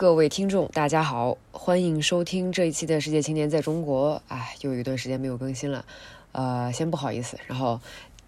[0.00, 4.16] 各位听众，大家好，欢迎收听这一期的《世界青年在中国》。
[4.28, 5.84] 哎，又有一段时间没有更新了，
[6.32, 7.36] 呃，先不好意思。
[7.46, 7.78] 然后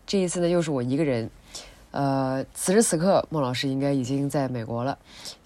[0.06, 1.30] 这一次呢，又是我一个人。
[1.92, 4.98] 呃，此时此刻，孟老师应该已经在美国了，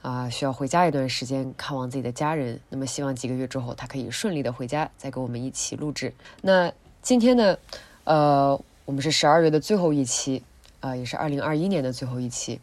[0.03, 2.59] 啊，需要回家一段时间看望自己的家人。
[2.71, 6.13] 那么，希望几个月之后他可以顺利的回家，再跟我们一起录制。
[6.43, 6.73] 那
[7.03, 7.57] 今天呢，
[8.03, 10.43] 呃，我们是十二月的最后一期，
[10.81, 12.61] 啊，也是二零二一年的最后一期。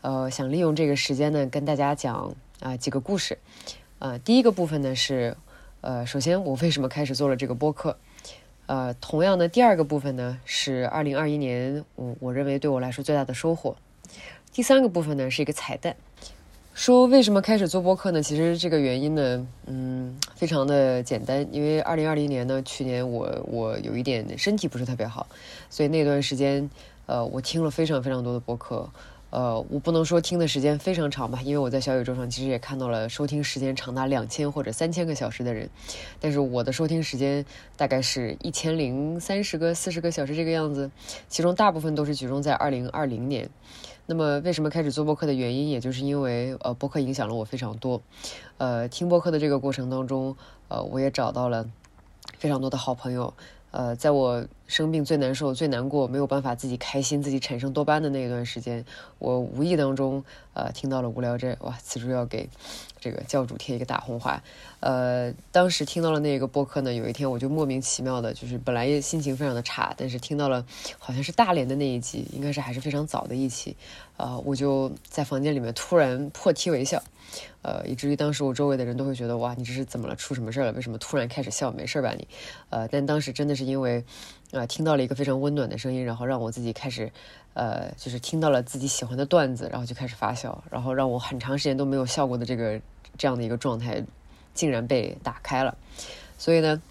[0.00, 2.34] 呃，想利用这个时间呢，跟大家讲。
[2.62, 3.38] 啊，几个故事，
[3.98, 5.36] 呃，第一个部分呢是，
[5.80, 7.98] 呃，首先我为什么开始做了这个播客，
[8.66, 13.76] 呃，同样的第二个部分呢是二零二一年我我认为对我来说最大的收获，
[14.52, 15.96] 第三个部分呢是一个彩蛋，
[16.72, 18.22] 说为什么开始做播客呢？
[18.22, 25.26] 其实这个原因呢，嗯，非常的简单，因为二零二零年呢，去年我我有一点身体不是特别好，
[25.68, 26.70] 所以那段时间，
[27.06, 28.88] 呃，我听了非常非常多的播客。
[29.32, 35.70] 呃，我不能说听的时间非常长吧，因为我在小宇宙上其实也看到了收听时间长达两千或者三千个小时的人，
[36.20, 40.90] 但是我的收听时间大概是一千零三十个、四十个小时这个样子，
[41.30, 43.48] 其中大部分都是集中在二零二零年。
[44.04, 48.02] 那么，为什么开始做播客的原因，也就是因为呃，播客影响了我非常多。
[48.58, 50.36] 呃，听播客的这个过程当中，
[50.68, 51.66] 呃，我也找到了
[52.36, 53.32] 非常多的好朋友。
[53.72, 58.84] 呃，在我生病最难受、最难过、没有办法自己开心、自己产生多巴胺的那一段时间，
[59.18, 60.22] 我无意当中
[60.54, 62.48] 呃听到了无聊斋，哇，此处要给
[63.00, 64.42] 这个教主贴一个大红花。
[64.80, 70.64] 呃，当时听到了那个播客呢，有一天我就莫名其妙的，就是本来心情非常的差，但是听到了
[70.98, 73.76] 好像是大连的那一集，应该是还是非常早的一期，
[74.18, 77.02] 呃，我就在房间里面突然破涕为笑。
[77.62, 80.16] 呃，以至于当时我周围的人都会觉得，哇，你这是怎么了？
[80.16, 80.72] 出什么事儿了？
[80.72, 81.70] 为什么突然开始笑？
[81.70, 82.26] 没事吧你？
[82.70, 84.04] 呃，但当时真的是因为，
[84.52, 87.10] 啊，听到了一个非常温暖的声音，然后让我自己开始，
[87.54, 92.80] 呃，就是听到了自己喜欢的段子，然后就开始发笑，然后让我很长时间都没有笑过的这个
[93.16, 94.02] 这样的一个状态，
[94.54, 95.76] 竟然被打开了。
[96.38, 96.82] 所以呢，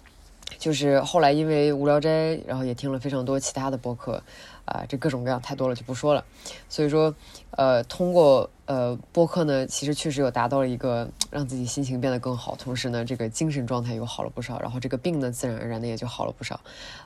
[0.58, 4.22] 就是后来因为无聊斋，然后也听了非常多其他的播客。
[4.64, 6.24] 啊，这各种各样太多了，就不说了。
[6.68, 7.12] 所以说，
[7.50, 16.60] 呃，通过呃播客呢，其实确实有达到了一个 让自己心情变得更好，同时呢，这个精神状态又好了不少，然后这个病呢，自然而然的也就好了不少。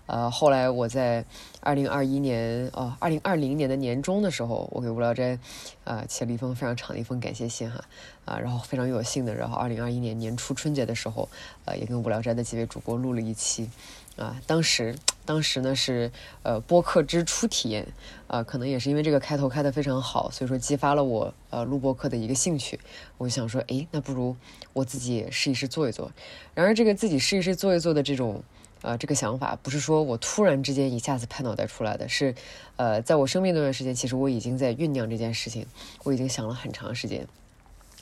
[0.07, 1.25] 呃，后来我在
[1.61, 5.39] 二零二一年，呃，二零二零年的年中的时候，我给无聊斋，
[5.85, 7.83] 啊，写了一封非常长的一封感谢信哈，
[8.25, 11.29] 啊，然后非常有幸的，然后二零二一年年初春节的时候，
[11.65, 13.71] 呃，也跟无聊斋的几位主播录了一期。
[14.17, 14.97] 啊，当时，
[15.27, 16.11] 当时呢是
[16.43, 17.87] 呃播客之初体验，
[18.29, 22.79] 啊，可能也是因为这个开头开得非常好，所以说激发了我呃录播课的一个兴趣。
[23.17, 24.37] 我就想说，哎，那不如
[24.75, 26.13] 我自己试一试做一做。
[26.55, 28.43] 然而，这个自己试一试做一做的这种
[28.83, 32.35] 呃这个想法，不是说我突然之间一下子拍脑袋出来的，是
[32.77, 35.67] 呃在我生病那段时间，其实我已经在酝酿这件事情，
[36.05, 37.27] 我已经想了很长时间。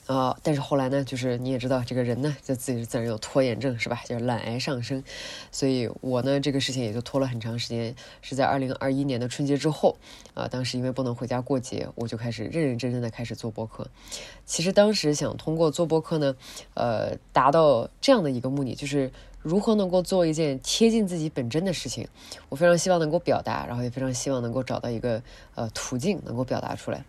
[0.06, 4.02] 啊，但是后来呢，就是你也知道，这个人呢，就自己自然有拖延症，是吧？
[4.04, 5.02] 就是懒癌上升，
[5.50, 7.94] 所以我呢，这个事情也就拖了很长时间。
[8.20, 9.96] 是在二零二一年的春节之后，
[10.34, 13.88] 啊，当时因为不能回家过节，我就开始认认真真的开始做播客。
[14.44, 16.36] 其实当时想通过做播客呢，
[16.74, 19.10] 呃，达到这样的一个目的，就是
[19.40, 22.06] 如何能够做一件贴近自己本真的事情。
[22.50, 25.22] 我非常希望能够表达，然后也非常希望能够找到一个
[25.54, 27.02] 呃途径能够表达出来。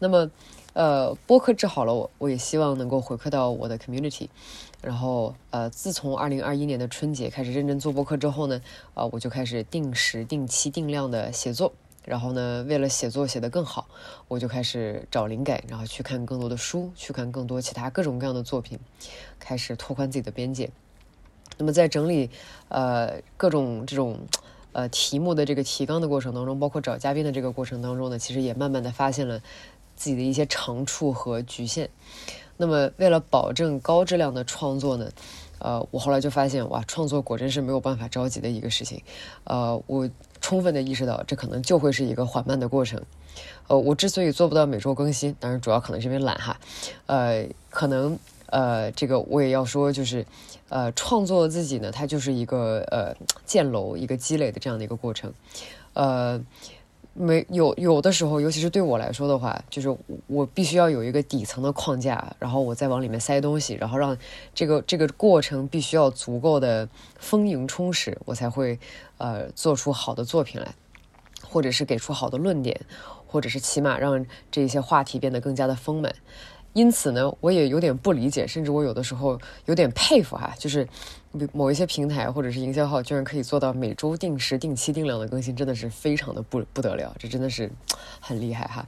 [0.00, 0.28] 那么。
[0.74, 4.28] 呃，播客治好了我，我也希望能够回馈到我的 community。
[4.80, 8.60] 然后，呃，自从二零二一年的春节开始认真做播客之后呢，
[8.94, 11.72] 啊，我就开始定时、定期、定量的写作。
[12.04, 13.86] 然后呢，为了写作写得更好，
[14.26, 18.80] 我就开始找灵感，然后去看更多的书，去看更多其他各种各样的作品，
[19.38, 20.68] 开始拓宽自己的边界。
[21.58, 22.28] 那么在整理
[22.68, 24.18] 呃各种这种
[24.72, 29.40] 呃题目的这个提纲的过程当中，包括找嘉宾的这个过程当中呢，其实也慢慢的发现了。
[30.02, 31.88] 自己的一些长处和局限，
[32.56, 35.08] 那么为了保证高质量的创作呢，
[35.60, 39.00] 呃，我后来就发现，哇，创作果真是没有办法着急的一个事情，
[39.44, 43.00] 呃，我充分的意识到，这可能就会是一个缓慢的过程，
[43.68, 46.58] 呃，我之所以做不到每周更新，当然主要可能是因为懒哈，
[47.06, 50.26] 呃，可能呃，这个我也要说，就是
[50.68, 53.14] 呃，创作自己呢，它就是一个呃
[53.46, 55.32] 建楼、一个积累的这样的一个过程，
[55.94, 56.42] 呃。
[57.14, 59.94] 没有有的时候，尤其是对我来说的话，就是
[60.26, 64.16] 我必须要有一个底层的框架，然后我再往里面塞东西，然后让
[64.54, 66.88] 这个这个过程必须要足够的
[67.18, 68.78] 丰盈充实，我才会
[69.18, 70.74] 呃做出好的作品来，
[71.42, 72.80] 或者是给出好的论点，
[73.26, 76.14] 或者是起码让这些话题变得更加的丰满。
[76.72, 80.88] 因此呢，我也有点不理解，甚至我有的时候有点佩服哈，就是
[81.52, 87.70] 某一些平台或者是营销号，居然可以做到每周定时、定期、定量的更新，真的是非常的不不得了，这真的是
[88.20, 88.86] 很厉害哈。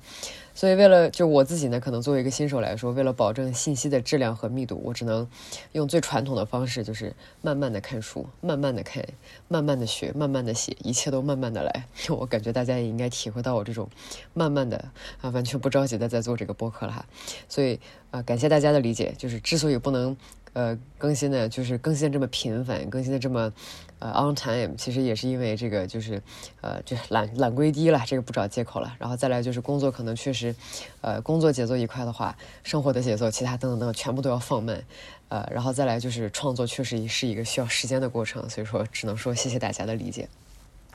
[0.54, 5.26] 所以为了就我自己呢，可能作为一个新手来说，为了保证信息的质量和密度，我只能
[5.72, 9.04] 用最传统的方式，就是慢慢的看书，慢慢的看，
[9.48, 11.86] 慢慢的学，慢慢的写，一切都慢慢的来。
[12.10, 13.88] 我感觉大家也应该体会到我这种
[14.32, 14.76] 慢慢的
[15.20, 17.06] 啊，完全不着急的在做这个播客了哈。
[17.48, 17.80] 所以
[18.10, 19.14] 啊，感谢大家的理解。
[19.18, 20.16] 就是之所以不能。
[20.54, 23.52] 呃，更新的，就是更新的这么频繁，更新的这么，
[23.98, 26.22] 呃，on time，其实也是因为这个，就是，
[26.60, 28.94] 呃，就懒懒归低了，这个不找借口了。
[28.98, 30.54] 然后再来就是工作可能确实，
[31.00, 34.82] 呃，工作节奏一快的话，生活的节奏，其他等等等全部都要放慢，
[35.28, 40.28] 呃，然后再来就是创作确实是一个需要时间的过程，所以说只能说谢谢大家的理解。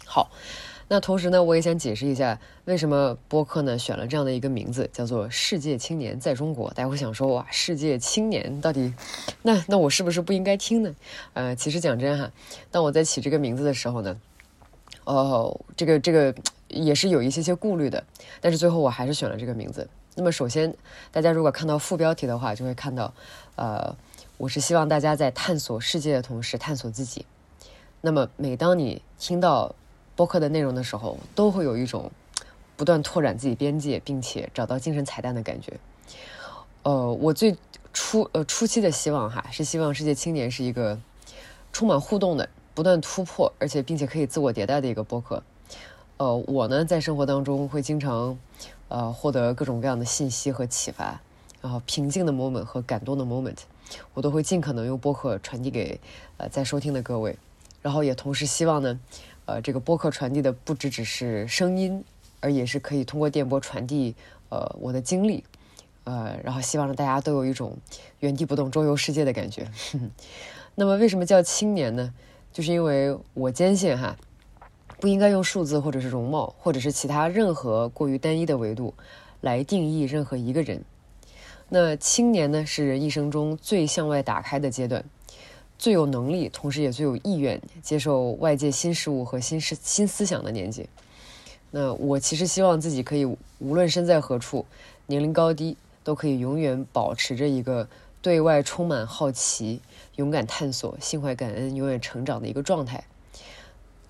[0.06, 0.32] 好。
[0.92, 6.72] 那同时呢，我也想解释一下，为什么播客呢选了这样的一个名字，叫做《世界青年在中国》。
[6.74, 8.92] 大家会想说，哇，世界青年到底，
[9.44, 10.96] 那那我是不是不应该听呢？
[11.34, 12.32] 呃，其实讲真哈，
[12.72, 14.20] 当我在起这个名字的时候呢，
[15.04, 16.34] 哦，这个这个
[16.68, 18.04] 也是有一些些顾虑的，
[18.42, 19.88] 但是最后我还是选了这个名字。
[20.16, 20.74] 那么首先，
[21.12, 23.14] 大家如果看到副标题的话，就会看到，
[23.58, 23.96] 呃，
[24.38, 27.28] 我是希望大家在探索世界的同时探索自己。
[28.02, 29.76] 那么每当你听到。
[30.20, 32.12] 播客的内容的时候，都会有一种
[32.76, 35.80] 不断拓展自己边界，并且找到精神彩蛋的感觉。
[36.84, 37.56] 呃，我最
[37.94, 41.00] 初呃初期的希望哈，是希望世界青年是一个
[41.72, 45.42] 充满互动的、不断突破，而且并且可以自我迭代的一个播客。
[46.18, 48.38] 呃，我呢在生活当中会经常
[48.90, 51.22] 呃获得各种各样的信息和启发，
[51.62, 53.60] 然后平静的 moment 和感动的 moment，
[54.14, 55.98] 我都会尽可能用播客传递给
[56.36, 57.38] 呃在收听的各位，
[57.82, 59.00] 然后也同时希望呢。
[59.50, 62.04] 呃，这个播客传递的不只只是声音，
[62.40, 64.14] 而也是可以通过电波传递
[64.50, 65.44] 呃我的经历，
[66.04, 67.76] 呃，然后希望大家都有一种
[68.20, 69.68] 原地不动周游世界的感觉。
[70.76, 72.14] 那么为什么叫青年呢？
[72.54, 74.16] 就是因为我坚信哈，
[75.00, 78.94] 不应该用数字或者是容貌或者是其他任何过于单一的维度
[79.42, 80.80] 来定义任何一个人。
[81.70, 85.04] 那青年呢，是人一生中最向外打开的阶段。
[85.80, 90.90] 最有能力，同时也最有意愿接受外界新事物和新思新思想的年纪。
[91.72, 93.24] 那我其实希望自己可以，
[93.60, 94.66] 无论身在何处，
[95.08, 97.88] 年龄高低，都可以永远保持着一个
[98.22, 99.80] 对外充满好奇、
[100.18, 103.06] 勇敢探索、心怀感恩、永远成长的一个状态。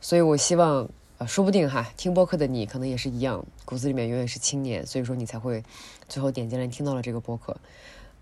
[0.01, 0.89] 所以我希望，
[1.19, 5.63] 呃，说不定哈，听播客的你可能也是一样，骨子里面永远是青年，所以说你才会
[6.07, 7.55] 最后点进来听到了这个播客。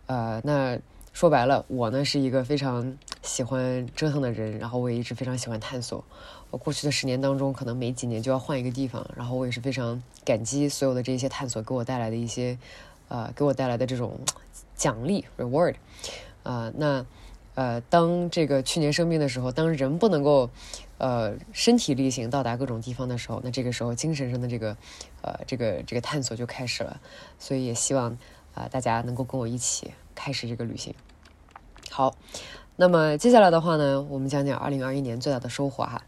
[0.07, 0.77] 呃，那。
[1.17, 6.05] 说白了，我呢是一个非常喜欢折腾的人，然后我也一直非常喜欢探索。
[6.51, 12.59] 我过去的十年当中，可能每几年就要换一个地方，然后我也是非常感激所有的这些探索给我带来的一些，
[13.07, 14.19] 呃，给我带来的这种
[14.75, 15.73] 奖励 reward。
[16.43, 17.03] 啊，那
[17.55, 20.51] 呃，当这个去年生病的时候，当人不能够
[20.99, 24.77] 呃身体力行到达各种地方的时候，那这个时候精神上的这个
[25.23, 27.01] 呃这个这个探索就开始了。
[27.39, 28.15] 所以也希望
[28.53, 30.93] 啊大家能够跟我一起开始这个旅行。
[31.89, 32.15] 好，
[32.75, 36.03] 那么接下来的话呢，我们讲讲二零二一年最大的收获哈。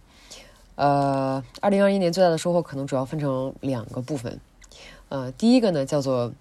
[0.76, 4.40] 呃，二零二一年最大的收获可能主要分成两个部分。
[5.10, 6.32] 呃，第一个呢叫做，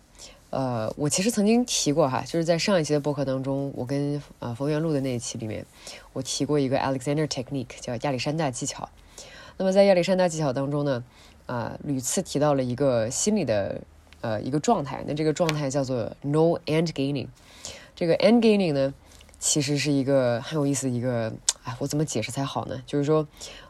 [0.50, 5.64] 呃，我其实曾经提过哈，就是在上一期的播客当中，我跟呃冯元录的那一期里面，
[6.12, 8.88] 我提过一个 Alexander Technique，叫亚历山大技巧。
[9.56, 11.02] 那么在亚历山大技巧当中呢，
[11.46, 13.80] 啊，屡次提到了一个心理的
[14.20, 17.28] 呃一个状态，那这个状态叫做 No End Gaining。
[17.96, 18.94] 这个 End Gaining 呢？
[19.38, 21.32] 其实是一个很有意思的一个，
[21.64, 22.82] 哎，我怎么解释才好呢？
[22.86, 23.26] 就是说，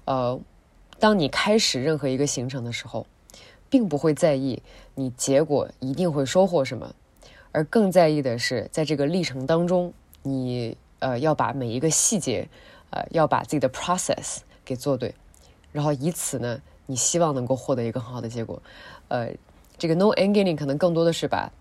[0.07, 0.41] 呃，
[0.99, 3.07] 当你开始任何一个行程的时候，
[3.69, 4.63] 并不会在意
[4.95, 6.95] 你结果一定会收获什么，
[7.53, 12.49] 而更在意的是在这个历程当中，你呃要把每一个细节，
[12.91, 15.15] 呃要把自己的 process 给做对，
[15.71, 18.63] 然后以此呢，你希望能够获得一个很好的结果。
[19.09, 19.31] 呃，
[19.77, 21.53] 这个 no ending 可能更多的是把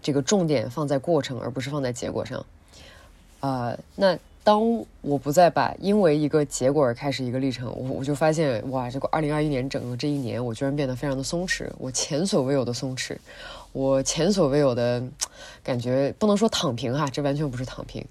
[0.00, 2.44] 这个重点放在过程，而不是放在结果上。
[3.40, 13.16] 啊，那当我不再把因为一个结果而开始一个历程，我我就发现哇，这个二零二一年整个这一年，我居然变得非常的松弛，我前所未有的松弛，
[13.72, 15.02] 我前所未有的
[15.62, 18.02] 感觉，不能说躺平哈，这完全不是躺平，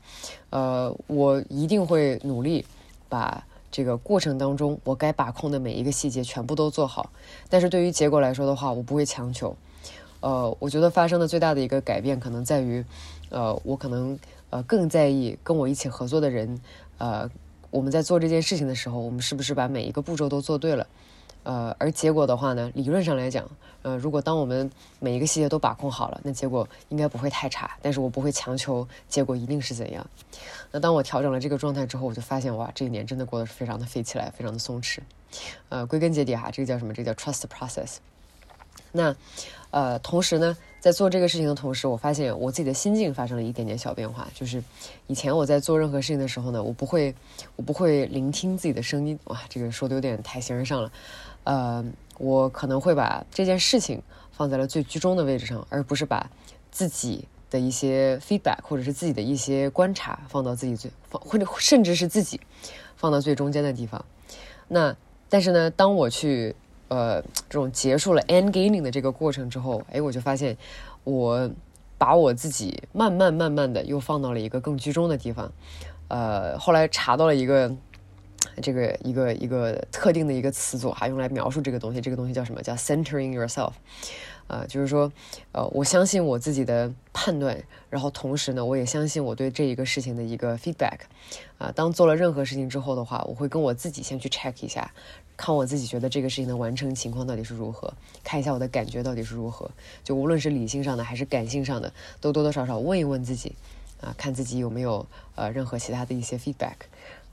[0.52, 2.64] 呃，我一定会努力
[3.10, 7.10] 把这个过程当中我该把控的每一个细节全部都做好，
[7.50, 9.56] 但是对于结果来说的话，我不会强求，
[10.20, 12.86] 呃，我觉得发生的最大的一个改变可能在于，
[13.32, 14.18] 呃，我可能。
[14.50, 16.60] 呃，更在意跟我一起合作的人，
[16.98, 17.30] 呃，
[17.70, 20.88] 我们在做这件事情的时候，我们是不是把每一个步骤都做对了？
[21.44, 23.50] 呃，而结果的话呢，理论上来讲，
[23.82, 27.78] 呃，如果当我们每一个细节都把控好了，那结果应该不会太差。
[27.82, 30.06] 但是我不会强求结果一定是怎样。
[30.72, 35.00] 那当我调整了这个状态之后，我就发现哇，这一年真的过得是非常的飞起来，非常的松弛。
[35.70, 36.94] 呃，归根结底哈，这个叫什么？
[36.94, 37.98] 这个叫 trust process。
[38.92, 39.16] 那
[39.72, 44.28] 呃，同时呢，在做这个事情的同时，我发现我自己的心境发生了一点点小变化。
[44.34, 44.64] 就是
[45.08, 47.14] 以前我在做任何事情的时候呢，我不会，
[47.56, 49.18] 我不会聆听自己的声音。
[49.26, 50.92] 哇，这个说的有点太形而上了。
[51.44, 51.84] 呃，
[52.20, 56.30] 我可能会把这件事情放在了最居中的位置上，而不是把
[56.72, 62.40] 自己的一些 feedback 或者是自己的一些观察放到自己最放，或者甚至是自己
[62.96, 64.06] 放到最中间的地方。
[64.68, 64.96] 那
[65.28, 66.56] 但是呢，当我去。
[66.90, 70.58] 呃，这种结束了 end gaming 的这个过程之后，哎，我就发现，
[71.04, 71.50] 我
[71.98, 75.52] 把我自己慢慢慢慢的又放到了一个更居中的地方。
[76.08, 77.76] 呃，后来查到了一个
[78.62, 82.62] 这个一个一个特定的一个词组哈，用来描述这个东西，这个东西叫什么？
[82.62, 83.74] 叫 centering yourself。
[84.48, 85.12] 呃，就是说，
[85.52, 91.00] 呃，我相信我自己的判断，然后同时呢，我也相信我对这一个事情的一个 feedback。
[91.58, 94.90] 啊，当做了任何事情之后的话，我会跟我自己先去 check 一下。
[95.38, 99.70] 看我自己觉得这个事情的完成情况到底是如何，看一下我的感觉到底是如何。
[100.04, 103.56] 就无论是理性上的还是感性上的，都多多少少问一问自己，
[104.02, 106.76] 啊，看自己有没有呃任何其他的一些 feedback。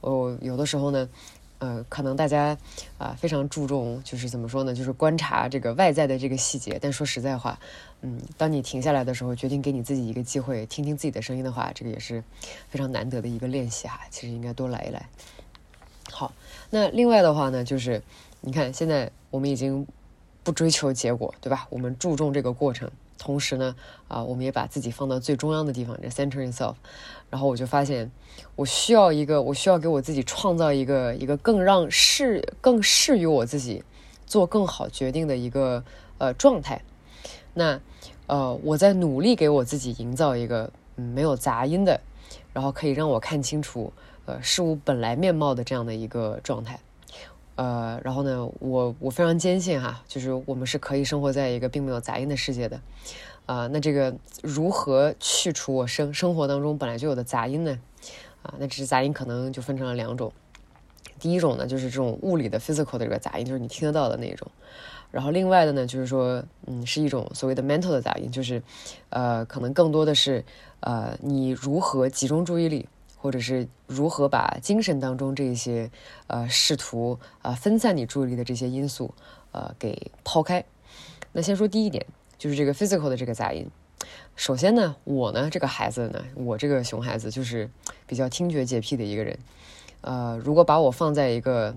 [0.01, 1.09] 哦，有的时候呢，
[1.57, 2.55] 呃，可能大家
[2.99, 6.77] 啊非常注重就是怎么说呢，就是观察这个外在的这个细节。
[6.79, 7.59] 但说实在话，
[8.01, 12.23] 嗯，当你停下来的时候，决定给你自己一个机会，听听自己的声音的话，这个也是
[12.69, 14.01] 非常难得的一个练习哈。
[14.11, 15.09] 其实应该多来一来。
[16.11, 16.33] 好，
[16.69, 18.01] 那另外的话呢，就是
[18.41, 19.85] 你看，现在我们已经
[20.43, 21.67] 不追求结果，对吧？
[21.69, 23.75] 我们注重这个过程，同时呢，
[24.07, 26.75] 啊，我们也把自己放到最中央的地方，这 center itself。
[27.31, 28.09] 然后我就发现，
[28.55, 33.83] 我需要一个，我需要给我自己创造一个一个更让适更适于我自己
[34.27, 35.83] 做更好决定的一个
[36.19, 36.81] 呃状态。
[37.55, 37.81] 那
[38.27, 41.99] 呃，我在努力给我自己营造一个没有杂音的，
[42.53, 43.91] 然后可以让我看清楚。
[44.25, 46.79] 呃，事物本来面貌的这样的一个状态，
[47.55, 52.81] 呃，然后呢，我我非常坚信哈，就是我们是可以生活在一个并没有杂音的世界的，
[53.45, 57.79] 啊，那这个如何去除我生生活当中本来就有的杂音呢？
[58.41, 60.31] 啊，那只是杂音可能就分成了两种，
[61.19, 64.49] 第一种呢，就是这种物理的 physical 的这个杂音，就是你听得到的那种，
[65.11, 68.61] 然后另外的呢，就是说，嗯，是一种所谓的 mental 的杂音，就是，
[69.09, 70.43] 呃，可能更多的是，
[70.79, 72.87] 呃，你如何集中注意力。
[73.25, 75.89] 或者是如何把精神当中这些，
[76.27, 79.15] 呃，试图呃分散你注意力的这些因素，
[79.51, 80.63] 呃，给抛开。
[81.31, 82.05] 那先说第一点，
[82.37, 83.67] 就是这个 physical 的这个杂音。
[84.35, 87.67] 首先呢，我呢这个孩子呢，我这个熊孩子就是
[88.05, 89.39] 比较听觉洁癖的一个人。
[90.01, 91.75] 呃，如果把我放在一个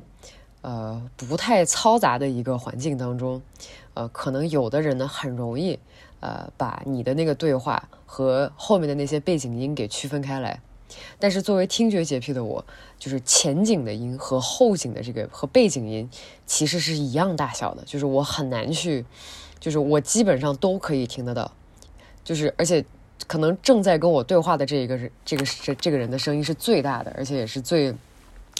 [0.61, 3.41] 呃不太嘈杂的一个环境当中，
[3.95, 5.79] 呃，可能有的人呢很容易
[6.21, 10.61] 呃把你的那个对话和后面的那些背景音给区分开来。
[11.19, 12.65] 但是作为听觉洁癖的我，
[12.99, 16.09] 就是前景的音和后景的这个和背景音
[16.47, 19.05] 其实是一样大小的，就是我很难去，
[19.61, 21.53] 就是我基本上都可以听得到，
[22.25, 22.85] 就是而且
[23.27, 27.95] 可能正在跟我对话的这一个，这个这这个人的声音是最大的，而且也是最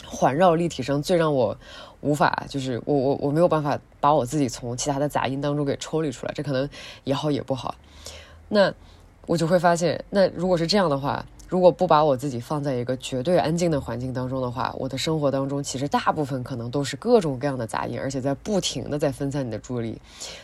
[0.05, 1.57] 环绕立体声，最让我
[2.01, 6.69] 无法就是我我我没有办法把我自己从其他的杂音当中给抽离出来，这可能
[7.03, 7.75] 也好也不好。
[8.49, 8.73] 那
[9.25, 11.25] 我就会发现，那如果是这样的话。
[11.49, 20.01] 如果不把我自己放在一个绝对安静的环境当中的话，我的生活当中其实大部分可能都是各种各样的杂音，而且在不停的在分散你的注意力，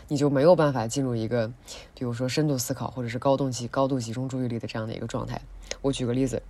[0.08, 1.48] 你就没有办法进入一个，
[1.94, 5.40] 比如说深度思考或者是高动机、高度集中注意力的这样的一个状态。
[5.84, 6.42] 我举个例子，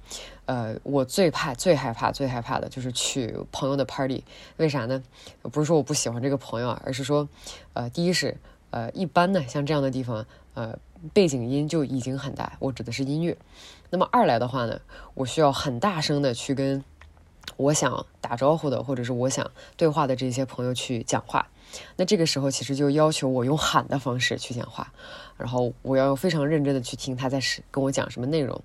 [0.45, 4.23] 呃，我最怕、最害怕、最害怕的就是去朋友的 party，
[4.55, 5.03] 为啥呢？
[5.41, 7.27] 不是说我不喜欢这个朋友啊，而是说，
[7.73, 8.37] 呃，第一是，
[8.69, 10.79] 呃，一般呢，像这样的地方，呃。
[11.13, 13.37] 背景音就已经很大，我指的是音乐。
[13.95, 14.81] 那么二来的话呢，
[15.13, 16.83] 我需要很大声的去跟
[17.55, 21.47] 我想打招呼的或者是我想对话的这些朋友去讲话。
[21.95, 24.91] 那这个时候其实就要求我用喊的方式去讲话，
[25.37, 28.61] 然后我要非常认真的去听他在是跟我讲什么内容。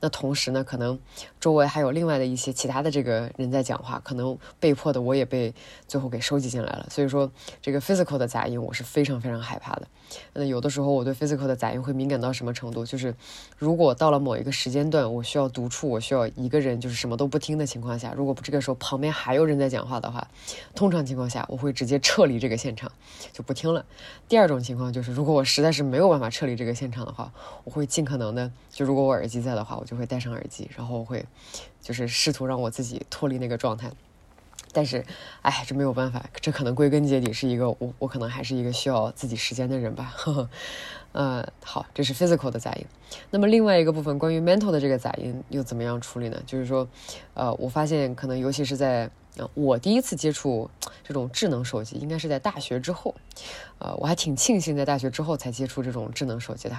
[0.00, 0.98] 那同时呢，可能
[1.40, 5.54] 周围还有另外的一些其他的这个人在讲话，可能被迫的我也被
[5.88, 6.86] 最后给收集进来了。
[6.90, 9.88] 所以说，这个 physical 的杂音我是非常非常害怕的。
[10.34, 12.84] 那有的时候我对 physical 的杂音会敏感到什么程度？
[12.84, 13.14] 就是
[13.56, 20.28] 如果到了某一个时间段，我需要独处，我需要一个人就是什么都不听的情况下，如果这个时候旁边还有人在讲话的话，
[20.74, 22.92] 通常情况下我会直接撤离这个现场，
[23.32, 23.86] 就不听了。
[24.28, 27.32] 第二种情况就是，如果我实在是没有办法撤离这个现场的话，
[27.64, 31.24] 我会尽可能的，就如果我耳机在的话，我就会戴上耳机，然后我会
[31.80, 33.90] 就是试图让我自己脱离那个状态。
[34.74, 35.04] 但是，
[35.42, 40.12] 哎，这没有办法，这可能归根结底是一个我，我可能还是一个需要自己时间的人吧。
[40.16, 40.50] 呵呵
[41.12, 42.86] 呃，好，这是 physical 的杂音。
[43.30, 46.42] 那么另外一个部分，关于 mental 的这个杂音又怎么样处理呢？
[46.46, 46.88] 就是说，
[47.34, 50.70] 呃，我发现可能尤其是在呃我第一次接触
[51.04, 53.14] 这种智能手机，应该是在大学之后。
[53.78, 56.76] 呃，我还挺庆幸在大学之后才接触这种智能手机的，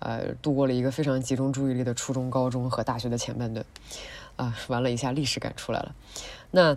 [0.00, 3.64] 呃，度过了一个非常集中注意力的初中、高中和大学的前半段。
[4.36, 5.94] 啊，完了一下，历史感出来了。
[6.50, 6.76] 那。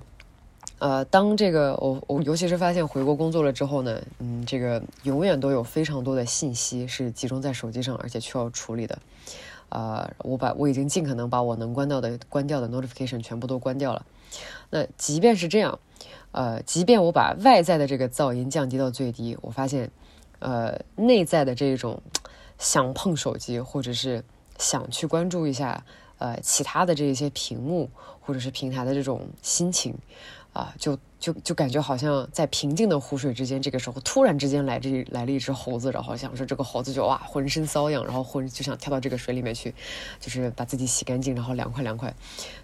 [0.81, 8.97] 呃，当这个我我尤其是发现回国工作了之后呢，嗯，这个永远都有非常多的信息是集中在手机上，而且需要处理的。
[9.69, 14.03] 呃，我把我已经尽可能把我能关掉的关掉的 notification 全部都关掉了。
[14.71, 15.77] 那即便是这样，
[16.31, 19.91] 呃，即便我把外在的这个噪音降低到最低，我发现，
[20.39, 22.01] 呃，内在的这种
[22.57, 24.23] 想碰手机或者是
[24.57, 25.85] 想去关注一下
[26.17, 29.93] 呃其他的这一些屏幕或者是平台的这种心情。
[30.53, 39.73] 啊，就就就感觉好像在平静的湖水之间，这个时候突然之间来这来了一只猴子，然后想说这个猴子就哇浑身瘙痒，然后浑就想跳到这个水里面去，
[40.19, 42.13] 就是把自己洗干净，然后凉快凉快。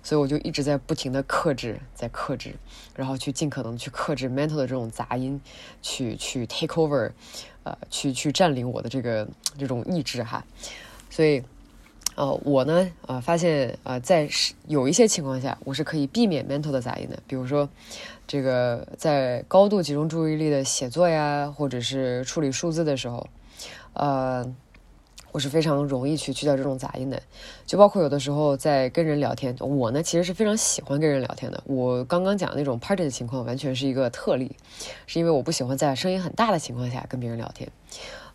[0.03, 2.55] 所以我就一直在不停的克制，在克制，
[2.93, 5.39] 然后去尽可能去克制 mental 的这种杂音，
[5.81, 7.11] 去去 take over，
[7.63, 9.25] 呃，去去占领我的这个
[9.57, 10.45] 这种意志哈。
[11.09, 11.41] 所以。
[12.17, 14.27] 呃，我呢，呃，发现，呃，在
[14.65, 17.19] 有一些情况下，我是可以避免 mental 的杂音的。
[17.27, 17.69] 比如说，
[18.25, 23.27] 这个在高度集中注意力的写作呀，或者是处理数字的时候，
[23.93, 24.43] 呃，
[25.31, 27.21] 我是非常容易去去掉这种杂音的。
[27.67, 31.61] 就包括有的时候在跟人聊天，我呢其实是非常喜欢跟人聊天的。
[31.67, 34.55] 我刚刚讲那种 party 的情况，完全是一个特例，
[35.05, 37.69] 是因为我不喜欢在声音很大的情况下跟别人聊天。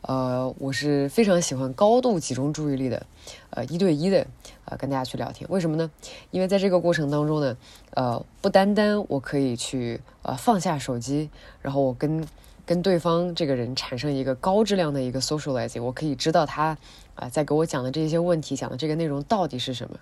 [0.03, 3.07] 呃，我是非常喜欢高度集中注意力的，
[3.51, 4.27] 呃，一对一的，
[4.65, 5.49] 呃，跟大家去聊天。
[5.49, 5.89] 为什么呢？
[6.33, 7.57] 因为在这个过程当中呢，
[7.95, 11.31] 呃，不单单我可以去呃放下手机，
[11.61, 12.27] 然后我跟
[12.67, 16.77] 跟对方这个人产生一个高质量的一个 socializing，我可以知道他
[17.15, 19.97] 啊在给我讲的这些问题，讲的这个内容到底是什么。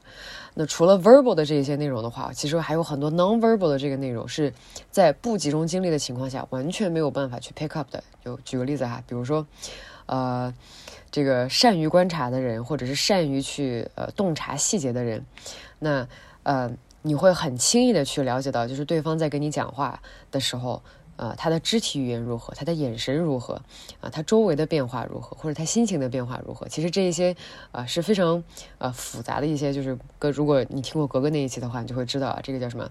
[0.54, 4.54] 那除了 verbal 的这些内容的话，其实还有很多 non-verbal 的这个内容是
[4.90, 8.02] 在不集中精力的情况下完全没有办法去 pick up 的。
[8.24, 9.46] 就举个例子哈，比如说。
[10.10, 10.52] 呃，
[11.12, 15.24] 这个善于观察的人，或者是善于去呃洞察细节的人，
[15.78, 16.08] 那
[16.42, 16.68] 呃
[17.02, 20.82] 你会很轻易的去了解到，就是对方在跟你讲话的时候，
[21.14, 23.62] 呃他的肢体语言如何，他的眼神如何，
[24.00, 26.66] 啊他周围的变化如何，或者他心情的变化如何。
[26.66, 27.36] 其实这一些
[27.70, 28.42] 啊是非常
[28.78, 32.90] 呃复杂的一些，就是格如果你听过格格那一期的话，你就会知道啊，这个叫什么。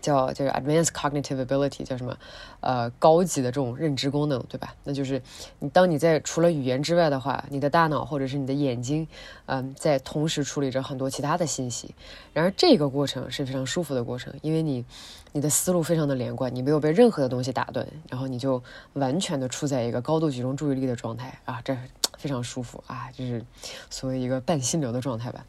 [0.00, 2.16] 叫叫 advanced cognitive ability，叫什么？
[2.60, 4.74] 呃，高级的这种认知功能，对吧？
[4.84, 5.22] 那就是
[5.58, 9.06] 你当你在除了语言之外的话，你的大脑或者是你的眼睛，
[9.46, 11.94] 嗯，在同时处理着很多其他的信息。
[12.34, 14.84] 然而这个过程是非常舒服的过程，因为你
[15.32, 18.62] 你的思路非常的连贯，你没有被任何的东西打断，然后你就
[18.94, 21.76] 完全的处在一个高度集中注意力的状态啊，这
[22.18, 23.42] 非常舒服啊，就是
[23.88, 25.46] 所谓一个半心流的状态吧。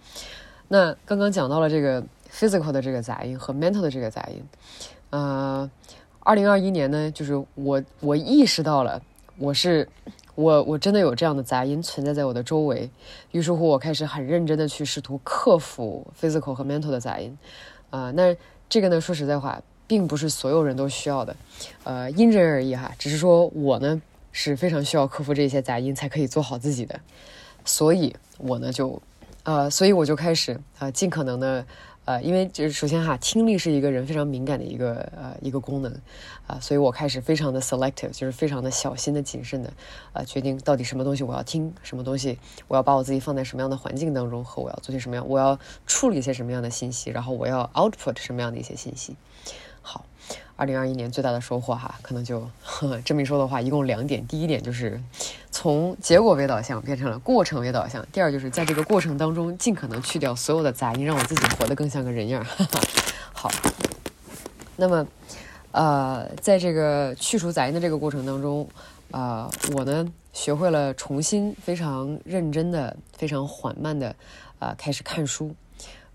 [0.69, 2.03] 那刚刚讲到了这个。
[2.31, 4.41] Physical 的这个杂音和 mental 的这个杂音，
[5.09, 5.69] 呃，
[6.21, 9.01] 二零二一年呢，就是我我意识到了，
[9.37, 9.87] 我是
[10.35, 12.89] 我我真的有这样的杂音存在在我的周围，
[13.31, 17.37] 于是乎我开始很认真的去试图克服 physical 和 mental 的杂音，
[17.89, 18.35] 啊，那
[18.69, 21.35] 这个呢，说实在话，并不是所有人都需要的，
[21.83, 26.97] 呃，因人而异哈，只是说我呢是非常需要克服这些杂音才可以做好自己的，
[27.65, 29.01] 所以我呢就，
[29.43, 31.65] 呃，所以我就开始啊，尽可能的。
[32.05, 35.93] 呃，因为就是首先哈，听力是一个人非常敏感的一个呃一个功能，
[36.47, 39.71] 啊，所以我开始非常的 selective，就是非常的小心的谨慎的，
[40.13, 49.15] 呃，决定到底什么东西我要听，什么东西我要把我自己放在什么样的环境当中，和我要做些什么样，我要处理一些什么样的信息，然后我要 output 什么样的一些信息。
[49.83, 50.05] 好，
[50.61, 52.47] 二零二一年最大的收获哈，可能就
[53.03, 54.27] 这么一说的话，一共两点。
[54.27, 55.01] 第一点就是
[55.49, 58.05] 从结果为导向变成了过程为导向。
[58.11, 62.45] 第二就是在这个过程当中，尽可能去掉所有的杂音，让我自己活得更像个人样。
[62.45, 62.79] 哈 哈
[63.33, 63.49] 好，
[64.75, 65.07] 那么
[65.71, 68.69] 呃，在这个去除杂音的这个过程当中，
[69.09, 74.15] 呃，我呢学会了重新非常认真的、非常缓慢的
[74.59, 75.55] 啊开始看书。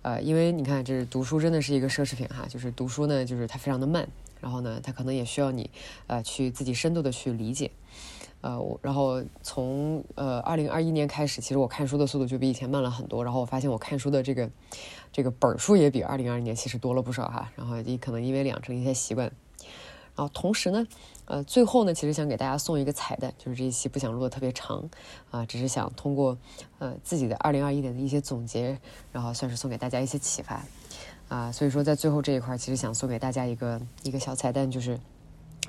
[0.03, 4.07] 呃，因为你看，这是读书真的是一个奢侈品哈，就是读书呢，就是它非常的慢，
[4.47, 5.69] 然后呢，它可能也需要你，
[6.07, 7.73] 呃，去自己深度的去理解，
[8.43, 14.49] 呃，我然后从呃二零二一年开始，其实我看书的速度就比以前慢了很多，然后我发现我看书的这个
[15.11, 19.33] 这个本数也比二零二一年其实多了不少哈，然后也可能因为养成一些习惯，
[20.15, 20.87] 然后同时呢，
[21.25, 24.89] 呃，最后呢，其实想给大家送一个彩蛋，就是这一期不想录的特别长，
[25.33, 26.39] 啊，只是想通过
[26.79, 28.79] 呃自己的二零二一年的一些总结，
[29.11, 30.65] 然后算是送给大家一些启发，
[31.29, 34.99] 啊，所以说在最后这一块，其实想送给大家一个一个小彩蛋，就是，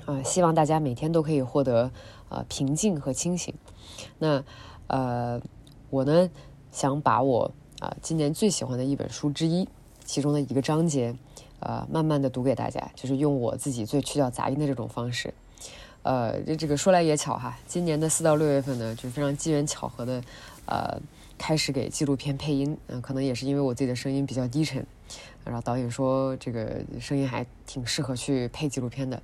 [0.04, 1.90] 啊，希望大家每天都可以获得
[2.28, 3.54] 呃平静和清醒。
[4.18, 4.44] 那
[4.86, 5.40] 呃，
[5.90, 6.30] 我呢
[6.70, 9.68] 想把我啊今年最喜欢的一本书之一，
[10.04, 11.14] 其中的一个章节。
[11.60, 15.34] 呃，慢慢的读给大家，就是用我自己最去掉杂音的这种方式。
[16.04, 20.22] 呃，这这个说来也巧哈，今年的四到六月份呢，就非常机缘巧合的，
[20.66, 20.96] 呃，
[21.36, 22.78] 开始给纪录片配音。
[22.86, 24.86] 嗯，可能也是因为我自己的声音比较低沉，
[25.44, 29.22] 然后导演说这个声音还挺适合去配纪录片的。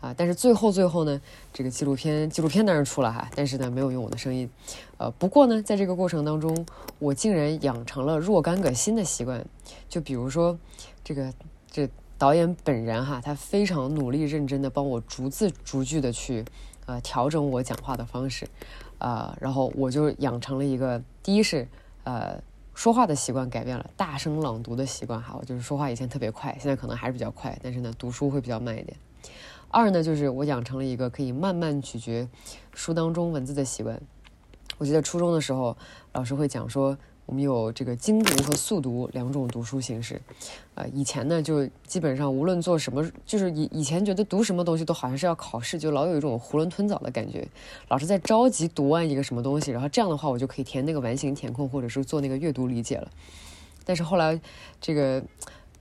[0.00, 1.20] 啊，但是最后最后呢，
[1.52, 4.50] 这个纪录片纪录片当然出了哈，但是呢没有用我的声音。
[4.98, 6.66] 呃，不过呢，在这个过程当中，
[6.98, 9.44] 我竟然养成了若干个新的习惯，
[9.88, 10.58] 就比如说
[11.04, 11.32] 这个。
[11.74, 16.44] 这导演本人哈，他非常努力认真的帮我逐字逐句的去，
[16.84, 18.46] 呃，调整我讲话的方式，
[18.98, 21.66] 啊，然后我就养成了一个，第一是，
[22.04, 22.38] 呃，
[22.74, 28.96] 说话的习惯改变了，大声朗读的习惯哈，我就是说话以前特别快，现在可能还是比较快，但是呢，读书会比较慢一点。
[29.68, 32.28] 二呢，就是我养成了一个可以慢慢咀嚼
[32.74, 34.00] 书当中文字的习惯。
[34.78, 35.76] 我记得初中的时候，
[36.12, 36.96] 老师会讲说。
[37.24, 40.20] 我们有这个精读和速读两种读书形式，
[40.74, 47.46] 呃，以前呢就基本上无论做什么，就是以以前觉得读什么东西都好像是要考试，就老有一种囫囵吞枣的感觉，
[47.88, 53.08] 老是在着急读完一个什么东西，然后这样的话我就可以填那个完形填空，或者是做那个阅读理解了。
[53.84, 54.38] 但是后来
[54.80, 55.22] 这个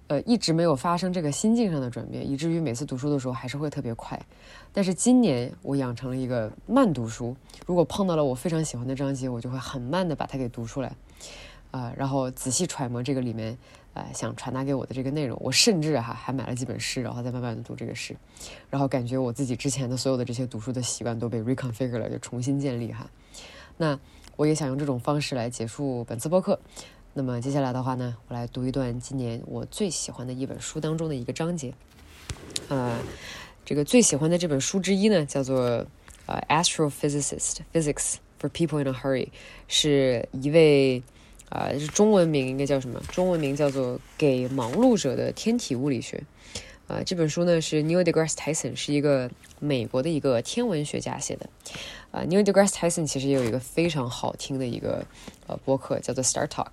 [0.08, 4.20] 呃一直没有发生这个心境上的转变，以至于每次读书的时候还是会特别快。
[4.72, 10.96] 但是今年我养成了一个慢读书，如果碰到了我非常喜欢的章节，我就会很慢的把它给读出来。
[11.72, 13.58] 啊，然后仔细揣摩这个里面，
[13.94, 15.38] 呃，想传达给我的这个内容。
[15.42, 18.16] 我甚至哈还买了几本诗，然后再慢慢的读这个诗，
[18.70, 23.10] 然后感觉我自己之前的所有的这些读书的习惯都被 reconfigure 了，就重新建立哈。
[23.78, 24.00] 那
[24.36, 26.60] 我也想用这种方式来结束本次播客。
[27.14, 31.74] 那么接下来的话呢，我来读一段今年我最喜欢的一本书当中的一个章节。
[32.70, 32.98] 呃，
[33.66, 35.86] 这个最喜欢的这本书之一呢，叫做
[36.26, 39.28] 呃 Astrophysicist Physics for People in a Hurry，
[39.68, 41.04] 是一位。
[41.50, 42.98] 啊，是中文名应该叫什么？
[43.12, 46.24] 中文名叫做《给忙碌者的天体物理学》。
[46.94, 51.50] 啊，这本书呢是 Neil deGrasse Tyson，是一个美国的一个天文学家写的。
[52.12, 55.06] 啊，Neil deGrasse Tyson 其实也有一个非常好听的一个
[55.48, 56.70] 呃播客，叫做 Star Talk。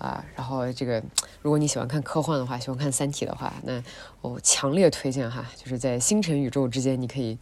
[0.00, 1.02] 啊，然后这个，
[1.42, 3.82] 如果你喜欢看科幻的话，喜欢看《三体》的话，那
[4.22, 7.36] 我强烈推荐哈，就是在星辰宇宙之间，你可以，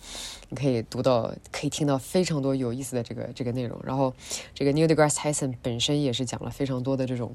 [0.49, 3.81] 你可以读到，可以听到非常多有意思的这个这个内容。
[3.85, 4.13] 然后，
[4.57, 7.33] 这个 Neil deGrasse Tyson 本身也是讲了非常多的这种，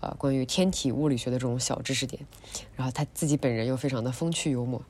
[0.00, 2.20] 呃，关于天体物理学的这种小知识点。
[2.76, 4.82] 然后他自己本人又非常的风趣幽默，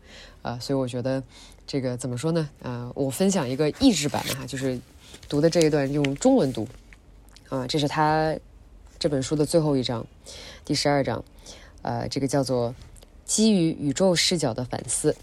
[0.43, 1.23] 啊，所以我觉得
[1.65, 2.51] 这个怎么说呢？
[2.61, 4.81] 啊，我分享一个译制版的哈，就是
[5.29, 6.67] 读的这一段用中文读，
[7.51, 8.37] 啊，这是他。
[8.99, 10.07] 这本书的最后一章，
[10.65, 11.23] 第十二章，
[11.83, 12.75] 呃，这个叫做
[13.27, 15.15] “基于宇宙视角的反思”。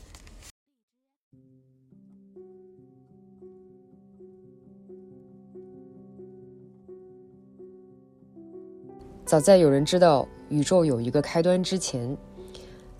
[9.25, 12.15] 早在有人知道宇宙有一个开端之前，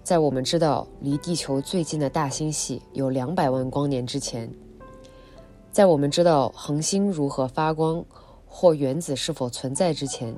[0.04, 4.52] 在我们知道离地球最近的大星系有两百万光年之前，
[5.72, 8.04] 在我们知道恒星如何发光
[8.48, 10.36] 或原子是否存在之前。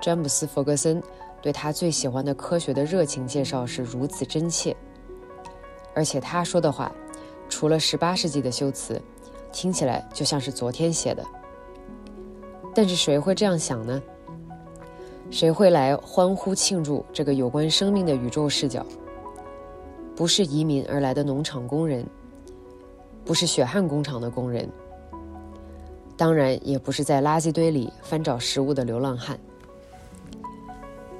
[0.00, 1.02] 詹姆斯·弗格森
[1.42, 4.76] 对他最喜欢的科学的热情介绍是如此真切，
[5.94, 6.92] 而且他说的话，
[7.48, 9.00] 除了18世纪的修辞，
[9.52, 11.24] 听起来就像是昨天写的。
[12.74, 14.02] 但是谁会这样想呢？
[15.30, 18.84] 谁会来欢呼庆祝这个有关生命的宇宙视角？
[20.14, 22.06] 不是移民而来的农场工人，
[23.24, 24.68] 不是血汗工厂的工人，
[26.16, 29.38] 当然也不是在垃圾堆里翻找食物的流浪汉。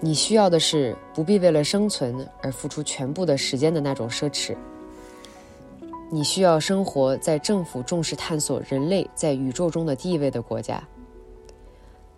[0.00, 4.54] 你需要的是不必为了生存而付出全部的时间的那种奢侈。
[6.10, 10.82] 你需要生活在政府重视探索人类在宇宙中的地位的国家。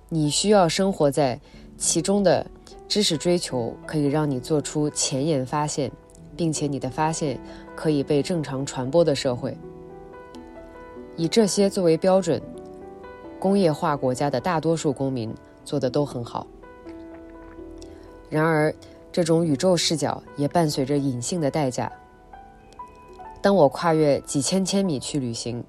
[0.08, 1.40] 你需要生活在
[1.76, 2.44] 其中的
[2.86, 5.90] 知识追求可以让你做出前沿发现，
[6.36, 7.38] 并且你的发现
[7.76, 9.56] 可以被正常传播的社会。
[11.16, 12.42] 以这些作为标准，
[13.38, 16.46] 工业化国家的大多数公民做的都很好。
[18.30, 18.74] 然而，
[19.10, 21.90] 这种宇宙视角也伴随着隐性的代价。
[23.40, 25.64] 当我跨越几千千米去旅行，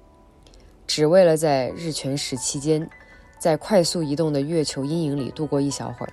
[0.86, 2.88] 只为了在日全食期间，
[3.38, 6.12] 在快速移动的月球阴影里度过一小会儿，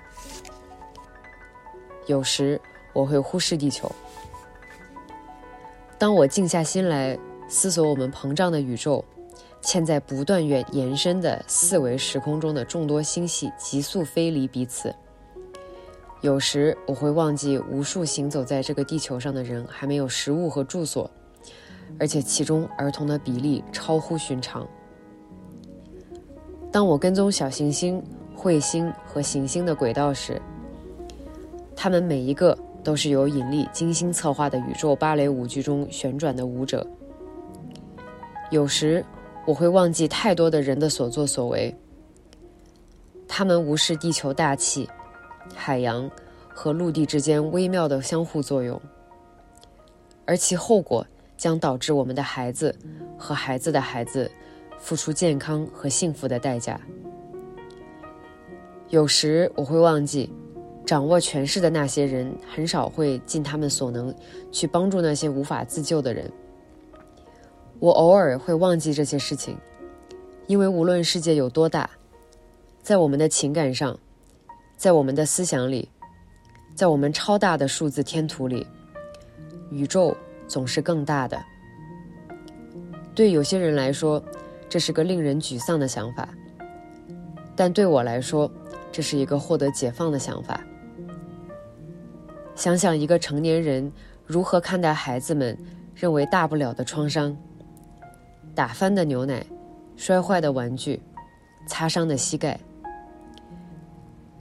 [2.05, 2.61] 有时
[2.93, 3.91] 我会忽视地球。
[5.97, 7.17] 当我静下心来
[7.49, 9.03] 思索我们膨胀的宇宙，
[9.63, 14.95] 嵌在不断延延伸的四维时空中的众多星系急速飞离彼此，
[16.21, 21.09] 有时我会忘记无数行走在这个地球上的人还没有食物和住所，
[21.99, 24.67] 而且其中儿童的比例超乎寻常。
[26.71, 28.03] 当我跟踪小行星、
[28.35, 30.41] 彗星和行星的轨道时，
[31.75, 36.85] 他们每一个都是由引力精心策划的宇宙芭蕾舞剧中旋转的舞者。
[38.49, 39.05] 有时
[39.45, 41.73] 我会忘记太多的人的所作所为，
[43.27, 44.89] 他们无视地球大气、
[45.55, 46.09] 海洋
[46.47, 48.81] 和陆地之间微妙的相互作用，
[50.25, 51.05] 而其后果
[51.37, 52.75] 将导致我们的孩子
[53.17, 54.29] 和孩子的孩子
[54.77, 56.79] 付出健康和幸福的代价。
[58.89, 60.31] 有时我会忘记。
[60.85, 64.15] 掌握权势的那些人很少会尽他们所能
[64.53, 66.31] 去帮助那些无法自救的人。
[67.79, 69.57] 我偶尔会忘记这些事情，
[70.45, 71.89] 因为无论世界有多大，
[72.81, 73.99] 在我们的情感上，
[74.77, 75.89] 在我们的思想里，
[76.75, 78.65] 在我们超大的数字天图里，
[79.71, 80.15] 宇宙
[80.47, 81.43] 总是更大的。
[83.15, 84.23] 对有些人来说，
[84.69, 86.29] 这是个令人沮丧的想法，
[87.55, 88.49] 但对我来说，
[88.91, 90.61] 这是一个获得解放的想法。
[92.53, 93.91] 想想一个成年人
[94.25, 95.57] 如何看待孩子们
[95.95, 97.35] 认为大不了的创伤：
[98.53, 99.43] 打翻的牛奶、
[99.95, 101.01] 摔坏的玩具、
[101.67, 102.59] 擦伤的膝盖。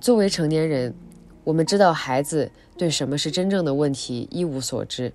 [0.00, 0.94] 作为成年人，
[1.42, 5.12] 我们知道孩子对什么是真正的问题一无所知，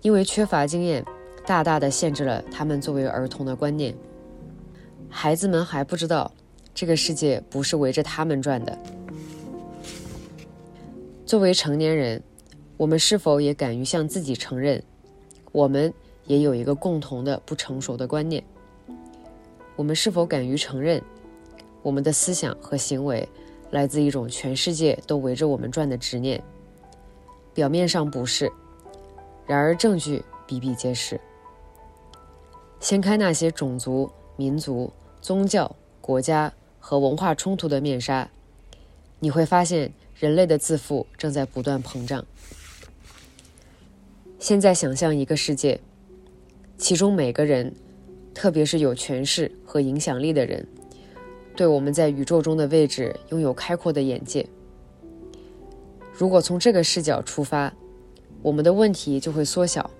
[0.00, 1.04] 因为缺乏经验，
[1.44, 3.94] 大大的限制了他们作为儿童的观念。
[5.10, 6.32] 孩子们还不知道，
[6.72, 8.78] 这个世界不是围着他们转的。
[11.26, 12.22] 作为成年人，
[12.76, 14.82] 我们是否也敢于向自己承认，
[15.50, 15.92] 我们
[16.26, 18.42] 也有一个共同的不成熟的观念？
[19.76, 21.02] 我们是否敢于承认，
[21.82, 23.28] 我们的思想和行为
[23.72, 26.40] 来自一种全世界都围着我们转的执念？
[27.52, 28.52] 表面上不是，
[29.44, 31.20] 然而证据比比皆是。
[32.78, 38.30] 掀开那些种族、民族、宗教、国家和文化冲突的面纱，
[39.18, 39.92] 你会发现。
[40.18, 42.24] 人类的自负正在不断膨胀。
[44.38, 45.80] 现在想象一个世界，
[46.78, 47.74] 其中每个人，
[48.32, 50.64] 特别是有权势和影响力的人，
[51.54, 54.46] 对我们在宇宙中的位置拥有开阔的眼界。
[56.12, 57.72] 如果从这个视角出发，
[58.42, 59.90] 我们的问题就会缩小，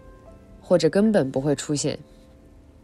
[0.61, 1.99] 或者根本不会出现。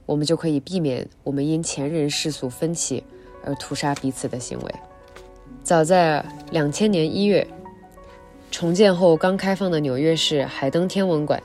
[0.06, 3.04] 我们就可以避免我们因前人世俗分歧
[3.44, 4.74] 而屠杀彼此的行为。
[5.62, 7.46] 早在两千年一月，
[8.50, 11.42] 重建后刚开放的纽约市海登天文馆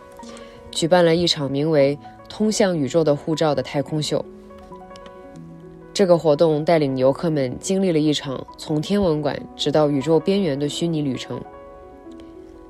[0.72, 4.24] 举办了一场名为“通向宇宙的护照”的太空秀。
[5.94, 11.40] 这个活动带领游客们经历了一场从天文馆直到宇宙边缘的虚拟旅程。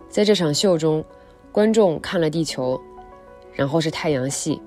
[0.10, 1.04] 在这场秀中，
[1.50, 2.80] 观众看了地球，
[3.54, 4.62] 然后是太阳系。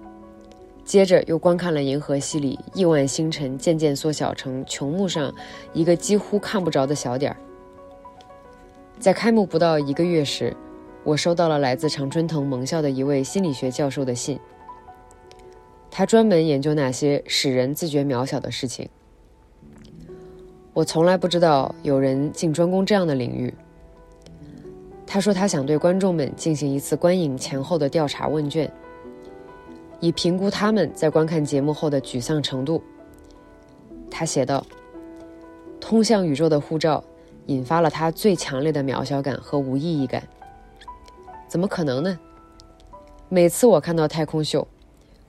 [0.87, 5.35] 接着又观看了银河系里亿万星辰渐渐缩小成穹幕上
[5.73, 7.37] 一个几乎看不着的小点儿。
[8.99, 10.57] 在开幕不到一个月时，
[11.05, 14.41] 我收到了来自常春藤盟校的一位心理学教授的信。
[15.91, 18.89] 他专门研究那些使人自觉渺小的事情。
[20.73, 23.55] 我从来不知道有人竟专攻这样的领域。
[25.07, 28.71] 他说他想对观众们进行一次观影前后的调查问卷。
[29.99, 32.83] 以评估他们在观看节目后的沮丧程度，
[34.11, 34.67] 他写道
[35.81, 37.03] ：“通向宇宙的护照
[37.47, 40.23] 引发了他最强烈的渺小感和无意义感。
[41.49, 42.19] 怎么可能呢？
[43.31, 44.69] 每次我看到太空秀，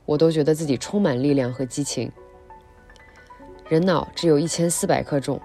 [0.07, 2.11] 我都觉得自己充满力量和激情。
[3.67, 5.39] 人脑只有一千四百克重，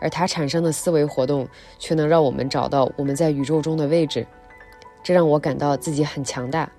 [0.00, 1.46] 而它产生的思维活动
[1.78, 4.24] 却能让我们找到我们在宇宙中的位置，
[5.02, 6.70] 这让我感到自己很强大。”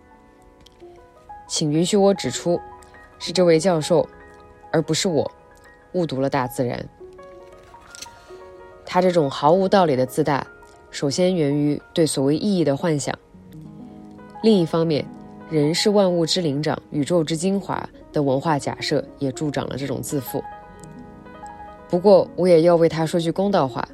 [1.48, 2.58] 请允许我指出，
[3.20, 4.08] 是这位教授，
[4.72, 5.30] 而不是我，
[5.92, 6.88] 误读了大自然。
[8.86, 10.48] 他这种毫无道理的自大，
[10.90, 13.14] 首先源于对所谓意义的幻想。
[14.42, 15.06] 另一方面，
[15.52, 20.42] 人是万物之灵长、宇宙之精华的文化假设也助长了这种自负。
[21.90, 23.86] 不过，我也要为他说句公道话：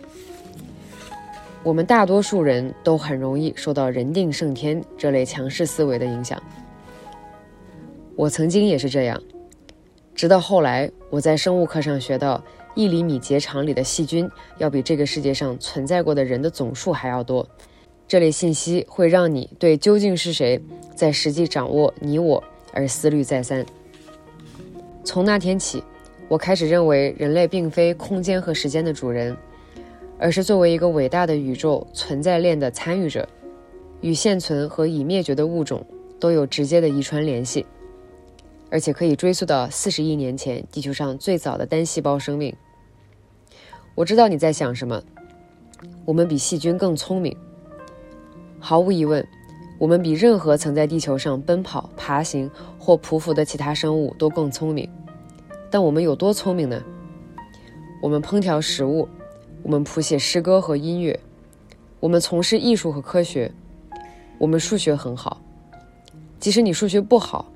[1.63, 6.39] 我们大多数人都很容易受到“人定胜天”这类强势思维的影响。
[8.15, 9.19] 我曾经也是这样，
[10.13, 12.39] 直到后来我在生物课上学到，
[12.75, 17.47] 一厘米结肠里的细菌要比这个世界上存在过的人的总数还要多。
[18.07, 20.61] 这类信息会让你对究竟是谁
[20.95, 22.41] 在实际掌握你我
[22.71, 23.65] 而思虑再三。
[25.03, 25.83] 从那天起，
[26.29, 29.35] 我开始认为人类并非空间和时间的主人，
[30.17, 33.27] 而是作为一个伟大的宇宙存在链的参与者，
[33.99, 35.85] 与现存和已灭绝的物种
[36.17, 37.65] 都有直接的遗传联系，
[38.69, 42.55] 而且可以追溯到四十亿年前地球上最早的单细胞生命。
[43.95, 45.03] 我知道你在想什么，
[46.05, 47.35] 我们比细菌更聪明。
[48.59, 49.25] 毫无疑问，
[49.77, 54.89] 我们比任何曾在地球上奔跑、爬行或匍匐的其他生物都更聪明。
[55.69, 56.81] 但我们有多聪明呢？
[58.01, 59.07] 我们烹调食物，
[59.61, 61.19] 我们谱写诗歌和音乐，
[61.99, 63.51] 我们从事艺术和科学，
[64.39, 65.39] 我们数学很好。
[66.39, 67.51] 即使你数学不好，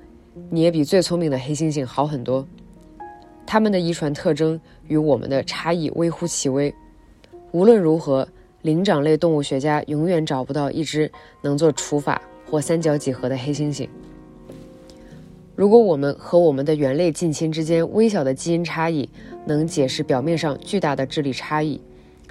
[0.50, 2.46] 你也比最聪明的黑猩猩好很多。
[3.44, 6.72] 它们的遗传特征与我们的差异微乎其微。
[7.50, 8.26] 无论如何。
[8.62, 11.10] 灵长类动物学家永远找不到一只
[11.42, 13.88] 能做除法或三角几何的黑猩猩。
[15.56, 19.08] 如果我们和我们的猿类近亲之间微小的基因差异
[19.44, 21.80] 能解释表面上巨大的智力差异，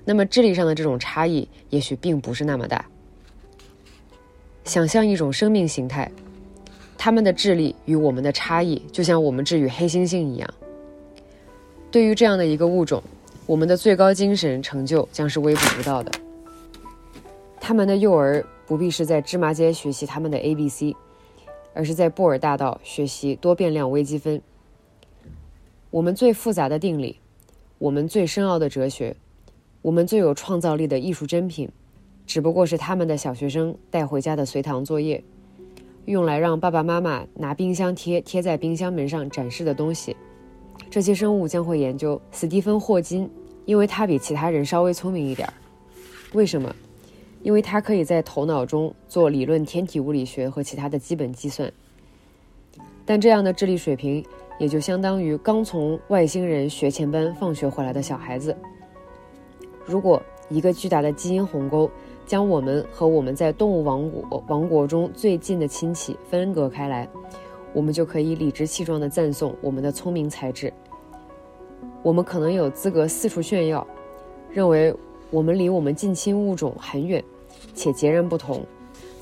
[0.06, 2.84] 那么智力上的这种差异也许并不是那么大。
[4.63, 6.10] 想象一种生命形态，
[6.98, 10.54] 它们的智力与我们的差异就像我们智与黑猩猩一样。
[11.91, 13.04] 对于这样的一个物种。
[13.47, 16.12] 我们的最高精神成就将是微不足道的。
[17.60, 20.95] 他们的幼儿不必是在芝麻街学习他们的 A B C，
[21.73, 24.41] 而是在布尔大道学习多变量微积分。
[25.89, 27.19] 我们最复杂的定理，
[27.77, 29.15] 我们最深奥的哲学，
[29.82, 31.69] 我们最有创造力的艺术珍品，
[32.25, 35.23] 只不过是他们的小学生带回家的随堂作业，
[36.06, 40.15] 用来让爸爸妈妈拿冰箱贴贴在冰箱门上展示的东西。
[40.90, 43.30] 这些生物将会研究斯蒂芬·霍金。
[43.66, 45.54] 因为他比其他人稍微聪明一点儿，
[46.34, 46.76] 为什么？
[47.44, 51.72] 因为他可以在头脑中做理论天体物理学和其他的基本计算。
[53.06, 54.26] 但这样的智力水平
[54.60, 58.58] 也就相当于刚从外星人学前班放学回来的小孩子。
[59.86, 61.90] 如果一个巨大的基因鸿沟
[62.26, 67.08] 将我们和我们在动物王国王国中最近的亲戚分隔开来，
[67.74, 70.72] 我们就可以理直气壮地赞颂我们的聪明才智。
[72.04, 73.86] 我们可能有资格四处炫耀，
[74.50, 74.94] 认为
[75.30, 77.24] 我们离我们近亲物种很远，
[77.74, 78.66] 且截然不同，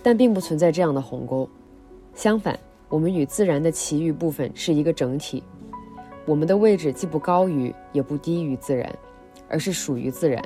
[0.01, 1.47] 但并不存在这样的鸿沟。
[2.15, 2.57] 相反，
[2.87, 5.43] 我们与自然的其余部分是一个整体。
[6.25, 8.93] 我们的位置既不高于，也不低于自然，
[9.47, 10.43] 而是属于自然。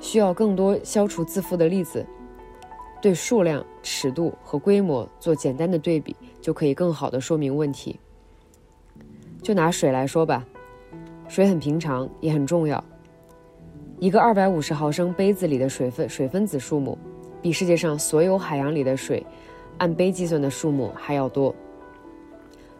[0.00, 2.04] 需要更多消除自负的例子，
[3.04, 8.00] 对数量、尺度和规模做简单的对比，就可以更好的说明问题。
[9.42, 10.42] 就拿水来说吧。
[11.28, 12.82] 水很平常，也很重要。
[13.98, 16.96] 一个二百五十毫升杯子里的水分水分子数目，
[17.42, 19.22] 比世界上所有海洋里的水
[19.76, 21.54] 按杯计算的数目还要多。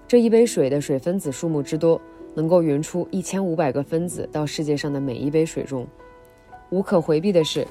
[0.08, 2.00] 这一杯水的水分子数目之多，
[2.32, 5.86] 能够匀出一千五百个分子到世界上的每一杯水中。
[6.70, 7.68] 无可回避的是，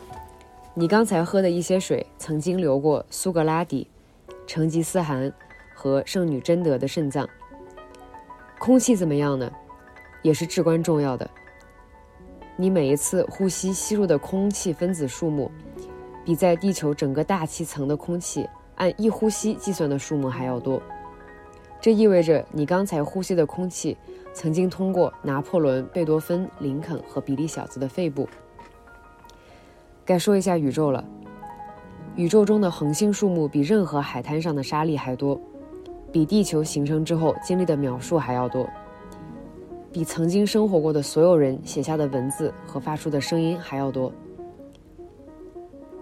[0.75, 3.87] 你刚才喝的一些水曾经流过苏格拉底、
[4.47, 5.31] 成吉思汗
[5.75, 7.29] 和圣女贞德的肾脏。
[8.57, 9.51] 空气怎么样呢？
[10.23, 11.29] 也是至关重要的。
[12.55, 15.51] 你每一次呼吸吸入的空气分子数目，
[16.25, 20.81] 比在地球整个大气层的空气按一呼吸计算的数目还要多。
[21.79, 23.95] 这意味着你刚才呼吸的空气
[24.33, 28.27] 曾经通过拿破仑、贝多芬、林肯和比利小子的肺部。
[30.05, 31.03] 该说一下宇宙了。
[32.15, 35.39] 宇宙中的恒星数目比任何海滩上的沙粒还多，
[36.11, 38.67] 比地球形成之后经历的秒数还要多。
[39.91, 44.11] 比曾经生活过的所有人写下的文字和发出的声音还要多。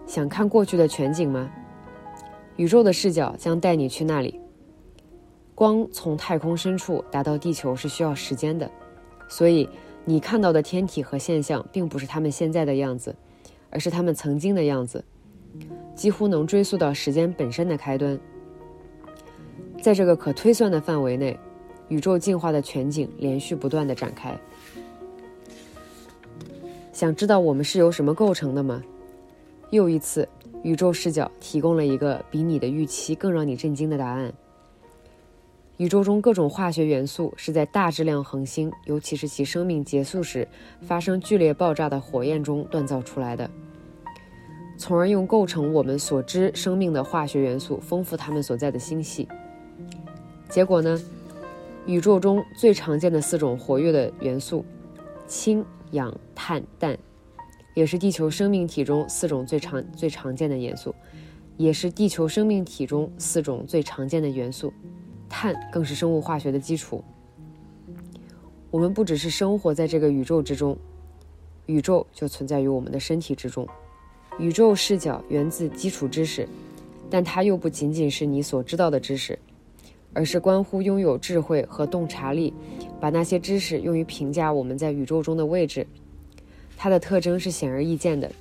[0.06, 1.50] 想看过去的全景吗？
[2.58, 4.40] 宇宙的视角将带你去那里。
[5.56, 8.70] 光从太空深处达到地球是需要时间的，
[9.30, 9.70] 所以
[10.04, 13.16] 你看到的天体和现象并不是他们现在的样子，
[13.72, 15.04] 而是他们曾经的样子，
[15.96, 18.20] 几乎能追溯到时间本身的开端。
[19.82, 21.36] 在这个可推算的范围内。
[21.90, 24.34] 宇宙进化的全景连续不断的展开。
[26.94, 28.82] 想知道我们是由什么构成的吗？
[29.72, 30.26] 又一次，
[30.64, 34.32] 宇宙视角提供了一个比你的预期更让你震惊的答案。
[35.82, 40.48] 宇宙中各种化学元素是在大质量恒星，尤其是其生命结束时
[40.80, 43.50] 发生剧烈爆炸的火焰中锻造出来的，
[44.78, 49.28] 从而用构成我们所知生命的化学元素丰富它们所在的星系。
[50.48, 51.02] 结果呢？
[51.88, 54.64] 宇宙中最常见的四种活跃的元素：
[55.26, 56.96] 氢、氧、碳、氮，
[57.74, 60.94] 也是地球生命体中四种最常最常见的元素，
[61.58, 64.72] 也是地球生命体中四种最常见的元素。
[65.32, 67.04] 碳更是生物化学的基础。
[68.70, 70.78] 我们不只是生活在这个宇宙之中，
[71.66, 73.68] 宇宙就存在于我们的身体之中。
[74.38, 76.48] 宇宙视角源自基础知识，
[77.10, 79.38] 但它又不仅仅是你所知道的知识，
[80.14, 82.54] 而是关乎拥有智慧和洞察力，
[83.00, 85.86] 把那些知识用于评价我们在宇宙中的位置。
[86.78, 88.32] 它的特征是显而易见的。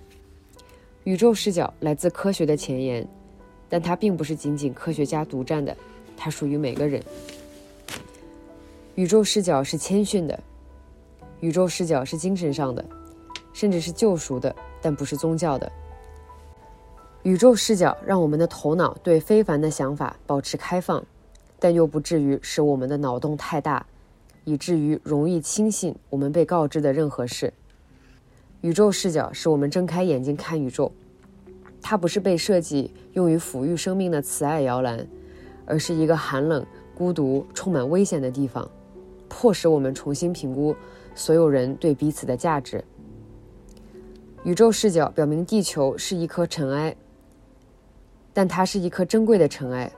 [1.04, 3.06] 宇宙视角来自科学的前沿，
[3.68, 5.76] 但它并不是仅仅科学家独占的，
[6.22, 7.02] 它属于每个人。
[8.94, 10.38] 宇宙视角是谦逊的，
[11.40, 12.84] 宇宙视角是精神上的，
[13.54, 15.72] 甚至是救赎的，但不是宗教的。
[17.22, 21.02] 宇宙视角让我们的头脑对非凡的想法保持开放，
[21.58, 23.86] 但又不至于使我们的脑洞太大，
[24.44, 27.50] 以至于容易轻信我们被告知的任何事。
[28.60, 30.92] 宇宙视角使我们睁开眼睛看宇宙，
[31.80, 35.06] 它不是被设计用于抚育生命的慈爱摇篮，
[35.70, 36.66] 而是一个寒冷、
[36.96, 38.68] 孤独、充满危险的地方。
[39.28, 40.74] 迫使我们重新评估
[41.14, 42.84] 所有人对彼此的价值。
[44.42, 46.96] 宇宙视角表明，地球是一颗尘埃，
[48.32, 49.88] 但它是一颗珍贵的尘埃。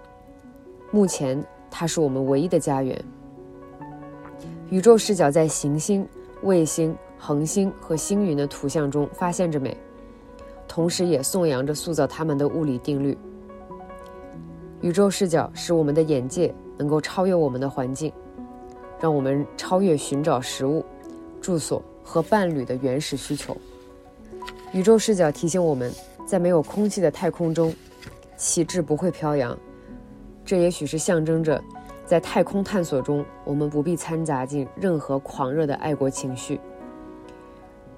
[0.91, 3.03] 目前，它是我们唯一的家园。
[4.69, 6.07] 宇宙视角在行星、
[6.43, 9.75] 卫星、恒星和星云的图像中发现着美，
[10.69, 13.17] 同时也颂扬着塑造它们的物理定律。
[14.83, 18.13] 宇宙视角使我们的眼界能够超越我们的环境。
[19.01, 20.85] 让我们超越寻找食物、
[21.41, 23.57] 住所和伴侣的原始需求。
[24.73, 25.93] 宇宙视角提醒我们，
[26.25, 27.75] 在没有空气的太空中，
[28.37, 29.59] 旗帜不会飘扬。
[30.45, 31.61] 这也许是象征着，
[32.07, 36.61] 在太空探索中，我们不必掺杂进任何狂热的爱国情绪。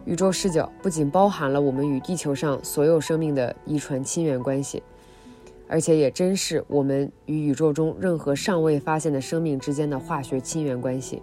[0.07, 4.82] 宇宙视角不仅包含了我们与地球上所有生命的遗传亲缘关系。
[5.66, 11.22] 而且也珍视我们与宇宙中任何尚未发现的生命之间的化学亲缘关系，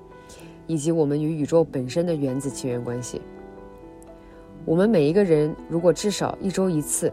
[0.68, 3.22] 以及我们与宇宙本身的原子亲缘关系。
[4.66, 7.12] 我们每一个人如果至少一周一次，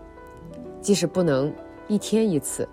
[0.80, 1.52] 即使不能
[1.86, 2.68] 一天一次，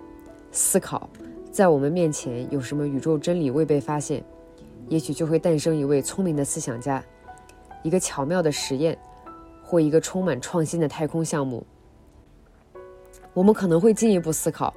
[0.52, 1.10] 思考
[1.52, 4.24] 在我们面前有什么宇宙真理未被发现，
[4.90, 7.04] 也许就会诞生一位聪明的思想家，
[7.84, 8.98] 一个巧妙的实验，
[9.64, 11.66] 或一个充满创新的太空项目。
[13.36, 14.74] 我们可能会进一步思考，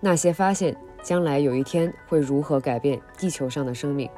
[0.00, 4.10] 那些发现将来有一天会如何改变地球上的生命。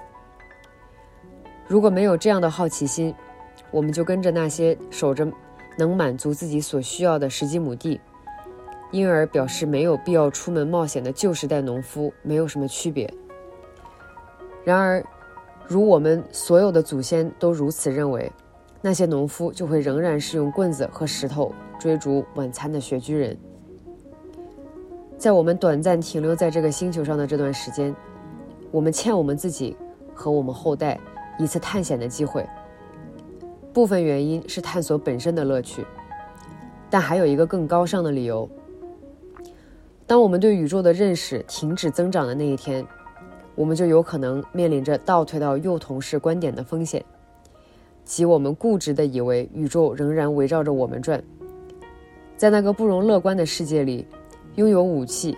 [1.69, 3.15] 如果没有这样的好奇心，
[3.71, 5.31] 我们就跟着那些守着
[5.77, 8.01] 能满足自己所需要的十几亩地，
[8.91, 13.13] 因而表示没有必要出门冒险的旧时代农夫没有什么区别。
[14.65, 15.05] 然而，
[15.69, 18.33] 如我们所有的祖先都如此认为，
[18.81, 23.39] 那些农夫就会仍然是用棍子和石头追逐晚餐的穴居人。
[25.23, 27.95] 在我们短暂停留在这个星球上的这段时间，
[28.73, 29.77] 我们欠我们自己
[30.13, 30.99] 和我们后代
[31.39, 32.45] 一次探险的机会。
[33.73, 35.87] 部分原因是探索本身的乐趣，
[36.91, 38.51] 但还有一个更高尚的理由。
[40.09, 42.85] 当我们对宇宙的认识停止增长的那一天，
[43.55, 47.01] 我们就有可能面临着倒退到幼童式观点的风险，
[48.05, 51.23] 即我们固执地以为宇宙仍然围绕着我们转，
[52.37, 54.05] 在那个不容乐观的世界里。
[54.57, 55.37] 拥有武器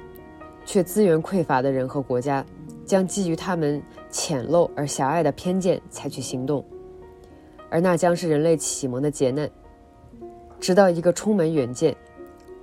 [0.65, 2.45] 却资源匮乏的人和国家，
[2.85, 6.65] 将基于他们浅陋而狭隘的偏见采取行动，
[7.71, 9.49] 而那将是人类启蒙的劫难。
[10.59, 11.95] 直到一个充满远见，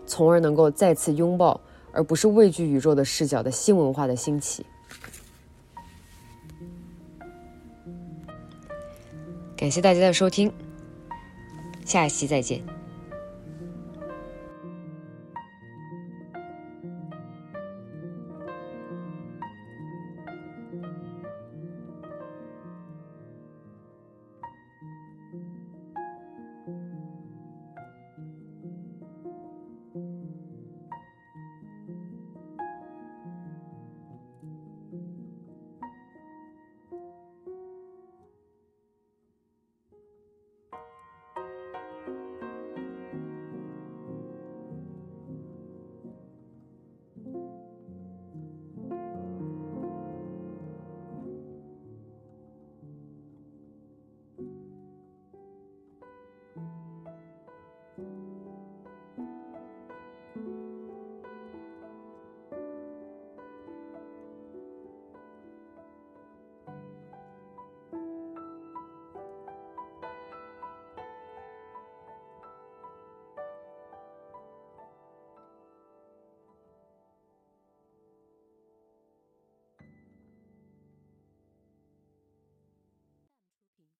[0.05, 4.65] 从而能够再次拥抱而不是畏惧宇宙的视角的新文化的兴起。
[9.55, 10.51] 感谢大家的收听，
[11.85, 12.80] 下一期再见。